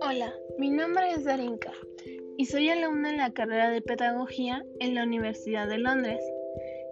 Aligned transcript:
Hola, 0.00 0.34
mi 0.58 0.70
nombre 0.70 1.12
es 1.12 1.24
Darinka 1.24 1.72
y 2.36 2.46
soy 2.46 2.70
alumna 2.70 3.10
en 3.10 3.18
la 3.18 3.32
carrera 3.32 3.70
de 3.70 3.82
Pedagogía 3.82 4.64
en 4.80 4.94
la 4.96 5.04
Universidad 5.04 5.68
de 5.68 5.78
Londres. 5.78 6.20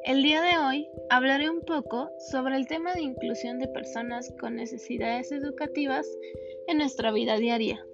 El 0.05 0.23
día 0.23 0.43
de 0.43 0.59
hoy 0.59 0.89
hablaré 1.11 1.51
un 1.51 1.63
poco 1.63 2.11
sobre 2.31 2.57
el 2.57 2.69
tema 2.69 2.95
de 2.95 3.03
inclusión 3.03 3.59
de 3.59 3.67
personas 3.69 4.33
con 4.39 4.57
necesidades 4.57 5.33
educativas 5.33 6.07
en 6.69 6.79
nuestra 6.79 7.11
vida 7.11 7.39
diaria. 7.39 7.85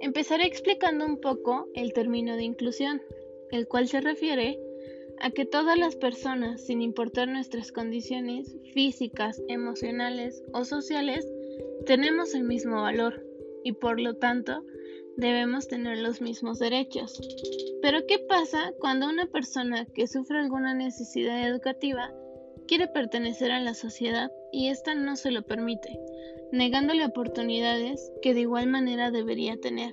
Empezaré 0.00 0.46
explicando 0.46 1.04
un 1.04 1.20
poco 1.20 1.68
el 1.74 1.92
término 1.92 2.36
de 2.36 2.44
inclusión, 2.44 3.02
el 3.50 3.68
cual 3.68 3.88
se 3.88 4.00
refiere 4.00 4.58
a 4.58 4.71
que 5.34 5.44
todas 5.46 5.78
las 5.78 5.96
personas, 5.96 6.64
sin 6.66 6.82
importar 6.82 7.28
nuestras 7.28 7.72
condiciones 7.72 8.56
físicas, 8.74 9.40
emocionales 9.48 10.42
o 10.52 10.64
sociales, 10.64 11.26
tenemos 11.86 12.34
el 12.34 12.44
mismo 12.44 12.82
valor 12.82 13.24
y 13.64 13.72
por 13.72 14.00
lo 14.00 14.14
tanto 14.14 14.64
debemos 15.16 15.68
tener 15.68 15.98
los 15.98 16.20
mismos 16.20 16.58
derechos. 16.58 17.20
Pero 17.80 18.06
¿qué 18.06 18.18
pasa 18.18 18.72
cuando 18.78 19.08
una 19.08 19.26
persona 19.26 19.86
que 19.86 20.06
sufre 20.06 20.38
alguna 20.38 20.74
necesidad 20.74 21.46
educativa 21.46 22.12
quiere 22.66 22.88
pertenecer 22.88 23.50
a 23.50 23.60
la 23.60 23.74
sociedad 23.74 24.30
y 24.52 24.68
ésta 24.68 24.94
no 24.94 25.16
se 25.16 25.30
lo 25.30 25.42
permite, 25.42 25.98
negándole 26.52 27.04
oportunidades 27.04 28.10
que 28.22 28.34
de 28.34 28.40
igual 28.40 28.68
manera 28.68 29.10
debería 29.10 29.56
tener? 29.56 29.92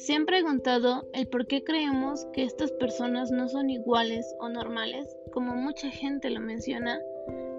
¿Se 0.00 0.14
han 0.14 0.24
preguntado 0.24 1.06
el 1.12 1.28
por 1.28 1.46
qué 1.46 1.62
creemos 1.62 2.24
que 2.32 2.42
estas 2.42 2.72
personas 2.72 3.30
no 3.30 3.50
son 3.50 3.68
iguales 3.68 4.34
o 4.38 4.48
normales, 4.48 5.14
como 5.30 5.54
mucha 5.54 5.90
gente 5.90 6.30
lo 6.30 6.40
menciona? 6.40 6.98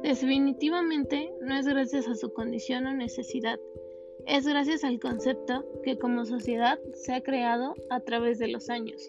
Definitivamente 0.01 1.31
no 1.39 1.55
es 1.55 1.67
gracias 1.67 2.07
a 2.07 2.15
su 2.15 2.33
condición 2.33 2.87
o 2.87 2.93
necesidad, 2.93 3.59
es 4.25 4.47
gracias 4.47 4.83
al 4.83 4.99
concepto 4.99 5.63
que 5.83 5.99
como 5.99 6.25
sociedad 6.25 6.79
se 6.95 7.13
ha 7.13 7.21
creado 7.21 7.75
a 7.91 7.99
través 7.99 8.39
de 8.39 8.47
los 8.47 8.71
años. 8.71 9.07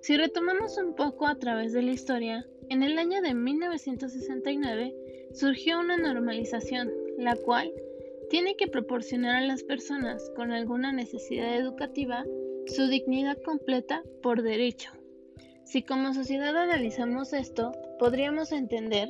Si 0.00 0.16
retomamos 0.16 0.78
un 0.78 0.94
poco 0.94 1.26
a 1.26 1.38
través 1.38 1.74
de 1.74 1.82
la 1.82 1.92
historia, 1.92 2.46
en 2.70 2.82
el 2.82 2.96
año 2.96 3.20
de 3.20 3.34
1969 3.34 4.94
surgió 5.34 5.78
una 5.78 5.98
normalización, 5.98 6.90
la 7.18 7.36
cual 7.36 7.70
tiene 8.30 8.56
que 8.56 8.66
proporcionar 8.66 9.36
a 9.36 9.46
las 9.46 9.62
personas 9.62 10.32
con 10.34 10.52
alguna 10.52 10.90
necesidad 10.90 11.54
educativa 11.54 12.24
su 12.66 12.88
dignidad 12.88 13.38
completa 13.42 14.02
por 14.22 14.42
derecho. 14.42 14.90
Si 15.64 15.82
como 15.82 16.14
sociedad 16.14 16.56
analizamos 16.56 17.32
esto, 17.32 17.72
podríamos 17.98 18.52
entender 18.52 19.08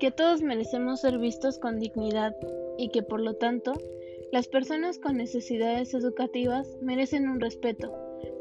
que 0.00 0.10
todos 0.10 0.42
merecemos 0.42 1.00
ser 1.00 1.18
vistos 1.18 1.58
con 1.58 1.80
dignidad 1.80 2.34
y 2.76 2.90
que 2.90 3.02
por 3.02 3.20
lo 3.20 3.34
tanto 3.34 3.74
las 4.30 4.46
personas 4.48 4.98
con 4.98 5.16
necesidades 5.16 5.94
educativas 5.94 6.68
merecen 6.82 7.28
un 7.28 7.40
respeto, 7.40 7.92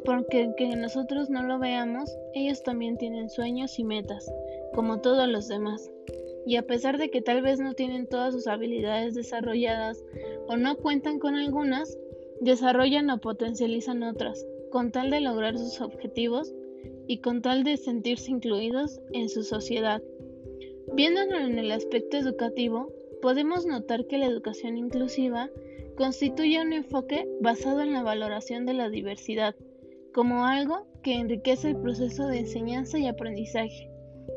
porque 0.06 0.44
aunque 0.44 0.76
nosotros 0.76 1.30
no 1.30 1.44
lo 1.44 1.60
veamos, 1.60 2.16
ellos 2.34 2.62
también 2.64 2.98
tienen 2.98 3.30
sueños 3.30 3.80
y 3.80 3.84
metas, 3.84 4.30
como 4.74 5.02
todos 5.02 5.28
los 5.28 5.48
demás. 5.48 5.90
Y 6.46 6.56
a 6.58 6.64
pesar 6.64 6.98
de 6.98 7.10
que 7.10 7.22
tal 7.22 7.42
vez 7.42 7.60
no 7.60 7.74
tienen 7.74 8.08
todas 8.08 8.34
sus 8.34 8.48
habilidades 8.48 9.16
desarrolladas 9.16 10.04
o 10.48 10.58
no 10.58 10.78
cuentan 10.78 11.20
con 11.20 11.36
algunas, 11.36 11.98
desarrollan 12.42 13.10
o 13.10 13.20
potencializan 13.20 14.04
otras, 14.04 14.46
con 14.72 14.92
tal 14.92 15.10
de 15.10 15.22
lograr 15.22 15.58
sus 15.58 15.82
objetivos 15.82 16.54
y 17.08 17.20
con 17.20 17.42
tal 17.42 17.64
de 17.64 17.78
sentirse 17.78 18.32
incluidos 18.32 19.00
en 19.14 19.30
su 19.30 19.44
sociedad. 19.44 20.02
Viéndolo 20.94 21.40
en 21.40 21.58
el 21.58 21.72
aspecto 21.72 22.18
educativo, 22.18 22.92
podemos 23.22 23.66
notar 23.66 24.06
que 24.08 24.18
la 24.18 24.28
educación 24.28 24.78
inclusiva 24.78 25.50
constituye 25.96 26.62
un 26.62 26.74
enfoque 26.74 27.28
basado 27.42 27.82
en 27.82 27.92
la 27.92 28.04
valoración 28.04 28.66
de 28.66 28.74
la 28.74 28.90
diversidad 28.90 29.56
como 30.14 30.46
algo 30.46 30.88
que 31.04 31.16
enriquece 31.16 31.70
el 31.70 31.78
proceso 31.78 32.28
de 32.28 32.40
enseñanza 32.40 32.98
y 33.00 33.08
aprendizaje, 33.08 33.90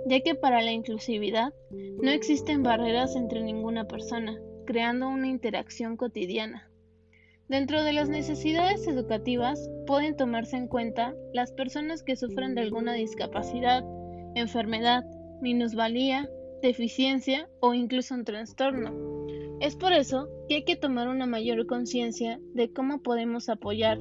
ya 0.06 0.20
que 0.20 0.34
para 0.34 0.62
la 0.62 0.72
inclusividad 0.72 1.54
no 2.02 2.10
existen 2.10 2.62
barreras 2.62 3.16
entre 3.16 3.42
ninguna 3.42 3.86
persona, 3.86 4.38
creando 4.66 5.08
una 5.08 5.28
interacción 5.28 5.96
cotidiana. 5.96 6.69
Dentro 7.50 7.82
de 7.82 7.92
las 7.92 8.08
necesidades 8.08 8.86
educativas 8.86 9.68
pueden 9.84 10.16
tomarse 10.16 10.56
en 10.56 10.68
cuenta 10.68 11.16
las 11.34 11.50
personas 11.50 12.04
que 12.04 12.14
sufren 12.14 12.54
de 12.54 12.60
alguna 12.60 12.94
discapacidad, 12.94 13.84
enfermedad, 14.36 15.04
minusvalía, 15.42 16.30
deficiencia 16.62 17.48
o 17.58 17.74
incluso 17.74 18.14
un 18.14 18.24
trastorno. 18.24 18.94
Es 19.60 19.74
por 19.74 19.92
eso 19.92 20.28
que 20.48 20.54
hay 20.54 20.64
que 20.64 20.76
tomar 20.76 21.08
una 21.08 21.26
mayor 21.26 21.66
conciencia 21.66 22.38
de 22.54 22.72
cómo 22.72 23.02
podemos 23.02 23.48
apoyar 23.48 23.98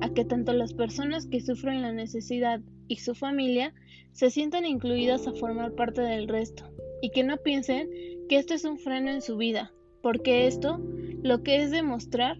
a 0.00 0.10
que 0.10 0.24
tanto 0.24 0.52
las 0.52 0.72
personas 0.72 1.26
que 1.26 1.40
sufren 1.40 1.82
la 1.82 1.92
necesidad 1.92 2.60
y 2.86 2.98
su 2.98 3.16
familia 3.16 3.74
se 4.12 4.30
sientan 4.30 4.64
incluidas 4.64 5.26
a 5.26 5.32
formar 5.32 5.74
parte 5.74 6.02
del 6.02 6.28
resto 6.28 6.70
y 7.00 7.10
que 7.10 7.24
no 7.24 7.36
piensen 7.38 7.90
que 8.28 8.36
esto 8.36 8.54
es 8.54 8.64
un 8.64 8.78
freno 8.78 9.10
en 9.10 9.22
su 9.22 9.36
vida, 9.36 9.72
porque 10.02 10.46
esto 10.46 10.80
lo 11.24 11.42
que 11.42 11.64
es 11.64 11.72
demostrar 11.72 12.38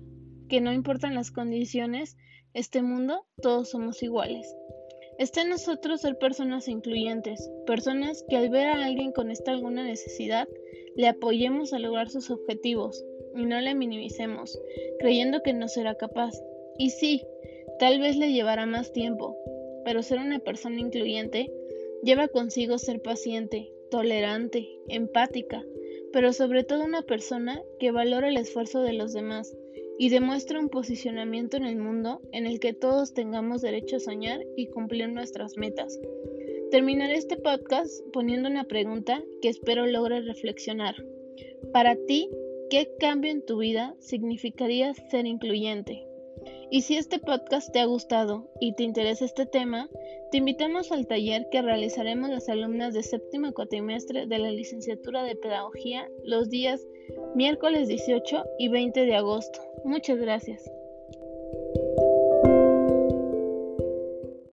que 0.53 0.61
no 0.61 0.71
importan 0.71 1.15
las 1.15 1.31
condiciones, 1.31 2.19
este 2.53 2.83
mundo 2.83 3.25
todos 3.41 3.71
somos 3.71 4.03
iguales. 4.03 4.55
Está 5.19 5.41
en 5.41 5.49
nosotros 5.49 6.03
ser 6.03 6.19
personas 6.19 6.69
incluyentes, 6.69 7.51
personas 7.67 8.23
que 8.29 8.37
al 8.37 8.51
ver 8.51 8.67
a 8.67 8.85
alguien 8.85 9.13
con 9.13 9.31
esta 9.31 9.53
alguna 9.53 9.83
necesidad, 9.83 10.47
le 10.95 11.09
apoyemos 11.09 11.73
a 11.73 11.79
lograr 11.79 12.11
sus 12.11 12.31
objetivos 12.31 13.03
y 13.35 13.47
no 13.47 13.59
le 13.63 13.75
minimicemos, 13.75 14.61
creyendo 14.99 15.43
que 15.43 15.55
no 15.55 15.69
será 15.69 15.95
capaz. 15.95 16.35
Y 16.77 16.91
sí, 16.91 17.25
tal 17.79 17.99
vez 17.99 18.19
le 18.19 18.35
llevará 18.35 18.67
más 18.67 18.93
tiempo, 18.93 19.35
pero 19.87 20.03
ser 20.03 20.19
una 20.19 20.39
persona 20.39 20.81
incluyente 20.81 21.51
lleva 22.03 22.29
consigo 22.29 22.77
ser 22.77 23.01
paciente, 23.01 23.73
tolerante, 23.91 24.69
empática, 24.89 25.65
pero 26.13 26.35
sobre 26.35 26.63
todo 26.63 26.85
una 26.85 27.01
persona 27.01 27.63
que 27.81 27.91
valora 27.91 28.29
el 28.29 28.37
esfuerzo 28.37 28.83
de 28.83 28.93
los 28.93 29.15
demás 29.15 29.57
y 30.03 30.09
demuestra 30.09 30.59
un 30.59 30.69
posicionamiento 30.69 31.57
en 31.57 31.65
el 31.65 31.77
mundo 31.77 32.21
en 32.33 32.45
el 32.45 32.59
que 32.59 32.73
todos 32.73 33.15
tengamos 33.15 33.63
derecho 33.63 33.99
a 33.99 34.01
soñar 34.01 34.41
y 34.57 34.67
cumplir 34.67 35.09
nuestras 35.09 35.57
metas. 35.57 35.97
Terminaré 36.73 37.15
este 37.15 37.37
podcast 37.37 38.05
poniendo 38.13 38.49
una 38.49 38.65
pregunta 38.65 39.23
que 39.41 39.49
espero 39.49 39.87
logre 39.87 40.21
reflexionar. 40.23 40.97
Para 41.73 41.95
ti, 41.95 42.29
¿qué 42.69 42.91
cambio 42.99 43.31
en 43.31 43.47
tu 43.47 43.59
vida 43.59 43.95
significaría 44.01 44.93
ser 44.93 45.25
incluyente? 45.25 46.05
Y 46.75 46.81
si 46.81 46.97
este 46.97 47.19
podcast 47.19 47.71
te 47.71 47.81
ha 47.81 47.85
gustado 47.85 48.49
y 48.59 48.73
te 48.73 48.83
interesa 48.83 49.27
este 49.27 49.45
tema, 49.45 49.91
te 50.31 50.39
invitamos 50.39 50.91
al 50.91 51.07
taller 51.07 51.47
que 51.51 51.61
realizaremos 51.61 52.31
las 52.31 52.49
alumnas 52.49 52.95
de 52.95 53.03
séptimo 53.03 53.53
cuatrimestre 53.53 54.27
de 54.27 54.39
la 54.39 54.51
licenciatura 54.51 55.23
de 55.23 55.37
Pedagogía 55.37 56.09
los 56.25 56.49
días 56.49 56.81
miércoles 57.35 57.89
18 57.89 58.45
y 58.59 58.69
20 58.69 59.05
de 59.05 59.15
agosto. 59.15 59.61
Muchas 59.85 60.17
gracias. 60.17 60.63